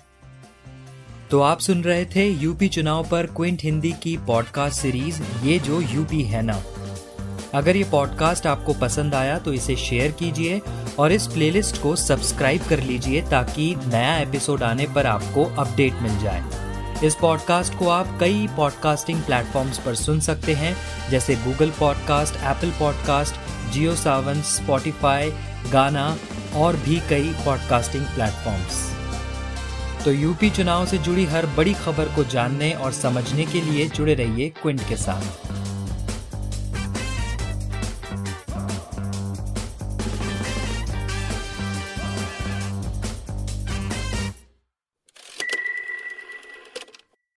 तो 1.32 1.40
आप 1.40 1.60
सुन 1.60 1.84
रहे 1.84 2.06
थे 2.06 2.28
यूपी 2.28 2.68
चुनाव 2.68 3.08
पर 3.10 3.26
क्विंट 3.26 3.62
हिंदी 3.64 3.92
की 3.92 4.18
पॉडकास्ट 4.18 4.82
सीरीज़ 4.82 5.22
ये 5.44 5.60
जो 5.60 5.82
यूपी 5.82 6.22
है 6.24 6.42
ना। 6.42 6.62
अगर 7.54 7.76
ये 7.76 7.84
पॉडकास्ट 7.84 8.48
आपको 8.48 8.74
पसंद 8.74 9.16
आया 9.16 9.38
तो 9.40 9.54
इसे 9.54 9.76
शेयर 9.76 10.12
कीजिए 10.12 10.62
और 11.00 11.12
इस 11.12 11.28
प्लेलिस्ट 11.28 11.82
को 11.84 11.96
सब्सक्राइब 11.96 12.62
कर 12.70 12.80
लीजिए 12.80 13.22
ताकि 13.22 13.76
नया 13.88 14.18
एपिसोड 14.18 14.64
आने 14.64 14.88
पर 14.96 15.06
आपको 15.06 15.46
अपडेट 15.62 15.94
मिल 15.94 16.18
जाए। 16.18 16.44
इस 17.06 17.16
पॉडकास्ट 17.16 17.74
को 17.74 17.88
आप 17.90 18.18
कई 18.20 18.48
पॉडकास्टिंग 18.58 19.22
प्लेटफॉर्म्स 19.22 19.78
पर 19.78 19.96
सुन 19.96 20.20
सकते 20.20 20.54
हैं 20.54 20.76
जैसे 21.12 21.36
Google 21.36 21.72
podcast 21.80 22.36
Apple 22.36 22.72
podcast 22.80 23.36
Jio 23.72 23.96
Saavn 23.96 24.42
Spotify 24.52 25.32
Gaana 25.72 26.06
और 26.56 26.76
भी 26.86 27.00
कई 27.10 27.34
पॉडकास्टिंग 27.46 28.06
प्लेटफॉर्म्स 28.06 28.90
तो 30.06 30.12
यूपी 30.12 30.50
चुनाव 30.50 30.86
से 30.86 30.98
जुड़ी 30.98 31.26
हर 31.26 31.46
बड़ी 31.58 31.74
खबर 31.74 32.06
को 32.16 32.24
जानने 32.24 32.72
और 32.74 32.92
समझने 32.92 33.46
के 33.46 33.62
लिए 33.62 33.88
जुड़े 33.90 34.14
रहिए 34.14 34.50
क्विंट 34.62 34.82
के 34.90 34.96
साथ। 34.98 35.61